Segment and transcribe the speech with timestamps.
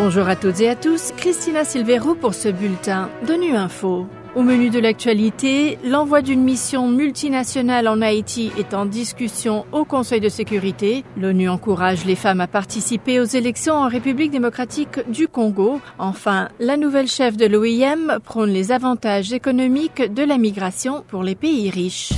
[0.00, 4.06] Bonjour à toutes et à tous, Christina Silvero pour ce bulletin de Nu Info.
[4.36, 10.20] Au menu de l'actualité, l'envoi d'une mission multinationale en Haïti est en discussion au Conseil
[10.20, 11.02] de sécurité.
[11.16, 15.80] L'ONU encourage les femmes à participer aux élections en République démocratique du Congo.
[15.98, 21.34] Enfin, la nouvelle chef de l'OIM prône les avantages économiques de la migration pour les
[21.34, 22.12] pays riches.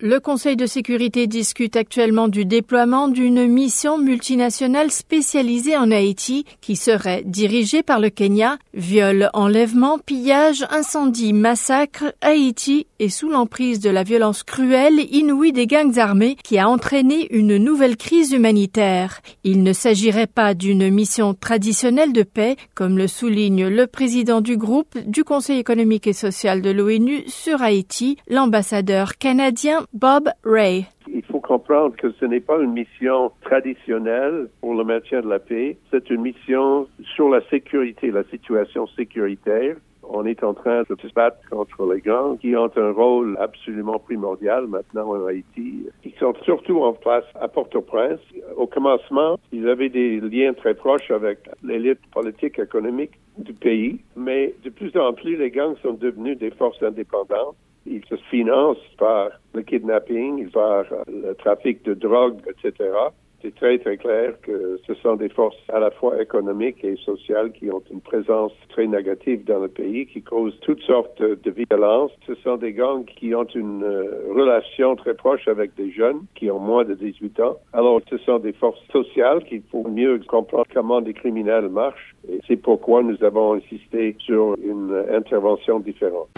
[0.00, 6.76] Le Conseil de sécurité discute actuellement du déploiement d'une mission multinationale spécialisée en Haïti qui
[6.76, 8.58] serait dirigée par le Kenya.
[8.74, 15.66] Viol, enlèvement, pillage, incendie, massacre, Haïti est sous l'emprise de la violence cruelle inouïe des
[15.66, 19.20] gangs armés qui a entraîné une nouvelle crise humanitaire.
[19.42, 24.56] Il ne s'agirait pas d'une mission traditionnelle de paix, comme le souligne le président du
[24.56, 30.86] groupe du Conseil économique et social de l'ONU sur Haïti, l'ambassadeur canadien Bob Ray.
[31.12, 35.38] Il faut comprendre que ce n'est pas une mission traditionnelle pour le maintien de la
[35.38, 35.78] paix.
[35.90, 39.76] C'est une mission sur la sécurité, la situation sécuritaire.
[40.10, 43.98] On est en train de se battre contre les gangs qui ont un rôle absolument
[43.98, 45.86] primordial maintenant en Haïti.
[46.04, 48.20] Ils sont surtout en place à Port-au-Prince.
[48.56, 54.54] Au commencement, ils avaient des liens très proches avec l'élite politique économique du pays, mais
[54.64, 57.56] de plus en plus, les gangs sont devenus des forces indépendantes
[57.86, 62.90] il se finance par le kidnapping, par le trafic de drogue, etc.
[63.40, 67.52] C'est très, très clair que ce sont des forces à la fois économiques et sociales
[67.52, 72.10] qui ont une présence très négative dans le pays, qui causent toutes sortes de violences.
[72.26, 76.50] Ce sont des gangs qui ont une euh, relation très proche avec des jeunes qui
[76.50, 77.58] ont moins de 18 ans.
[77.72, 82.16] Alors, ce sont des forces sociales qu'il faut mieux comprendre comment des criminels marchent.
[82.28, 86.28] Et c'est pourquoi nous avons insisté sur une intervention différente.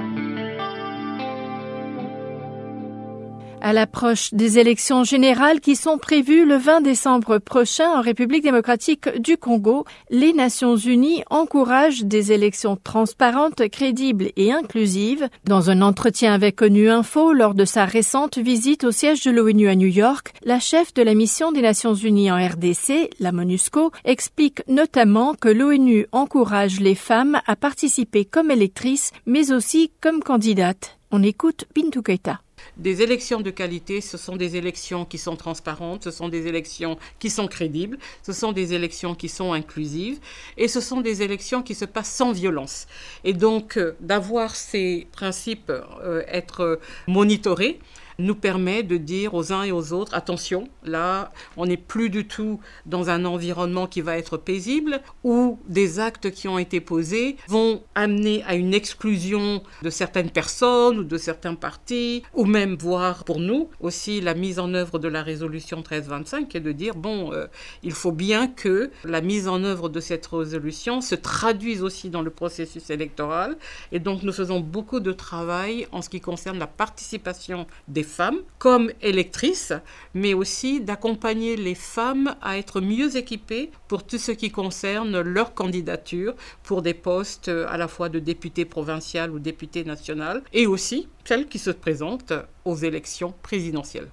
[3.63, 9.11] À l'approche des élections générales qui sont prévues le 20 décembre prochain en République démocratique
[9.19, 15.29] du Congo, les Nations unies encouragent des élections transparentes, crédibles et inclusives.
[15.45, 19.69] Dans un entretien avec ONU Info lors de sa récente visite au siège de l'ONU
[19.69, 23.93] à New York, la chef de la mission des Nations unies en RDC, la MONUSCO,
[24.07, 30.97] explique notamment que l'ONU encourage les femmes à participer comme électrices, mais aussi comme candidates.
[31.11, 32.41] On écoute Bintou Keita.
[32.77, 36.99] Des élections de qualité, ce sont des élections qui sont transparentes, ce sont des élections
[37.19, 40.19] qui sont crédibles, ce sont des élections qui sont inclusives
[40.57, 42.87] et ce sont des élections qui se passent sans violence.
[43.25, 47.79] Et donc, euh, d'avoir ces principes euh, être monitorés,
[48.25, 52.27] nous permet de dire aux uns et aux autres, attention, là, on n'est plus du
[52.27, 57.37] tout dans un environnement qui va être paisible, où des actes qui ont été posés
[57.49, 63.25] vont amener à une exclusion de certaines personnes ou de certains partis, ou même voir
[63.25, 66.95] pour nous aussi la mise en œuvre de la résolution 1325, qui est de dire,
[66.95, 67.47] bon, euh,
[67.83, 72.23] il faut bien que la mise en œuvre de cette résolution se traduise aussi dans
[72.23, 73.57] le processus électoral.
[73.93, 78.41] Et donc, nous faisons beaucoup de travail en ce qui concerne la participation des femmes
[78.59, 79.73] comme électrices,
[80.13, 85.55] mais aussi d'accompagner les femmes à être mieux équipées pour tout ce qui concerne leur
[85.55, 91.09] candidature pour des postes à la fois de député provincial ou député national, et aussi
[91.25, 92.35] celles qui se présentent
[92.65, 94.11] aux élections présidentielles.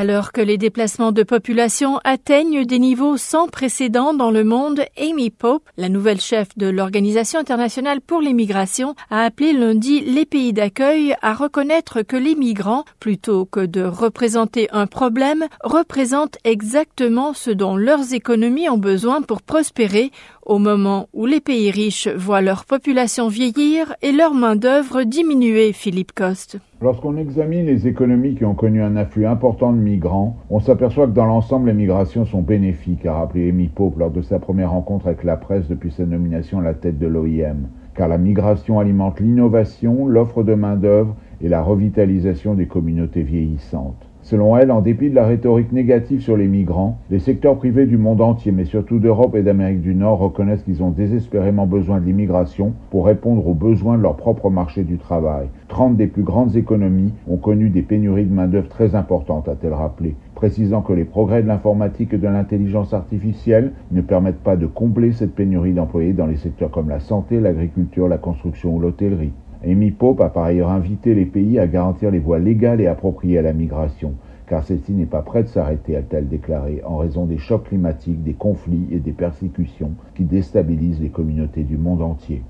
[0.00, 5.30] Alors que les déplacements de population atteignent des niveaux sans précédent dans le monde, Amy
[5.30, 10.52] Pope, la nouvelle chef de l'Organisation internationale pour les migrations, a appelé lundi les pays
[10.52, 17.50] d'accueil à reconnaître que les migrants, plutôt que de représenter un problème, représentent exactement ce
[17.50, 20.12] dont leurs économies ont besoin pour prospérer
[20.46, 26.12] au moment où les pays riches voient leur population vieillir et leur main-d'œuvre diminuer, Philippe
[26.12, 26.58] Coste.
[26.80, 31.12] Lorsqu'on examine les économies qui ont connu un afflux important de migrants, on s'aperçoit que
[31.12, 35.08] dans l'ensemble, les migrations sont bénéfiques, a rappelé Amy Pope lors de sa première rencontre
[35.08, 37.66] avec la presse depuis sa nomination à la tête de l'OIM.
[37.96, 44.07] Car la migration alimente l'innovation, l'offre de main-d'œuvre et la revitalisation des communautés vieillissantes.
[44.22, 47.96] Selon elle, en dépit de la rhétorique négative sur les migrants, les secteurs privés du
[47.96, 52.04] monde entier, mais surtout d'Europe et d'Amérique du Nord, reconnaissent qu'ils ont désespérément besoin de
[52.04, 55.48] l'immigration pour répondre aux besoins de leur propre marché du travail.
[55.68, 60.14] Trente des plus grandes économies ont connu des pénuries de main-d'œuvre très importantes, a-t-elle rappelé,
[60.34, 65.12] précisant que les progrès de l'informatique et de l'intelligence artificielle ne permettent pas de combler
[65.12, 69.32] cette pénurie d'employés dans les secteurs comme la santé, l'agriculture, la construction ou l'hôtellerie.
[69.64, 73.38] Amy Pope a par ailleurs invité les pays à garantir les voies légales et appropriées
[73.38, 74.14] à la migration,
[74.46, 78.34] car celle-ci n'est pas prête de s'arrêter, a-t-elle déclaré, en raison des chocs climatiques, des
[78.34, 82.42] conflits et des persécutions qui déstabilisent les communautés du monde entier.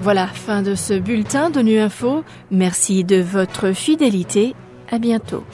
[0.00, 2.24] Voilà, fin de ce bulletin de Nu Info.
[2.50, 4.54] Merci de votre fidélité.
[4.90, 5.44] À bientôt.